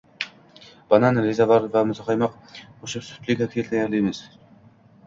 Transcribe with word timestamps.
Banan, 0.93 1.19
rezavorlar 1.25 1.75
va 1.75 1.83
muzqaymoq 1.91 2.41
qo‘shib 2.57 3.07
sutli 3.11 3.39
kokteyl 3.45 3.71
tayyorlaymiz 3.73 4.27